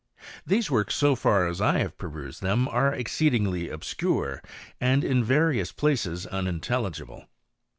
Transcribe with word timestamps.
These 0.47 0.71
works, 0.71 0.95
so 0.95 1.15
far 1.15 1.47
as 1.47 1.61
I 1.61 1.77
have 1.77 1.95
perused 1.95 2.41
them, 2.41 2.67
are 2.69 2.91
xceedingly 2.93 3.71
obscure, 3.71 4.41
and 4.79 5.03
in 5.03 5.23
various 5.23 5.71
places 5.71 6.25
unintelli 6.31 6.89
gible. 6.89 7.27